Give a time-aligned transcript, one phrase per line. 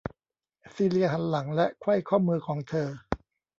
[0.73, 2.87] ซีเลียหันหลังและไขว้ข้อมือของเธอ